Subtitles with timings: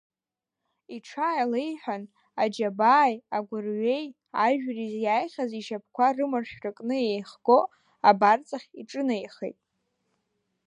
[0.95, 2.03] Иҽааилеиҳәан,
[2.41, 4.07] аџьабааи, агәырҩеи,
[4.45, 7.59] ажәреи зиааихьаз ишьапқәа рымаршәа кны еихго,
[8.09, 9.59] абарҵахь иҿынеихеит.